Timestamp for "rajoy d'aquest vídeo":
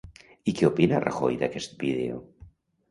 1.05-2.21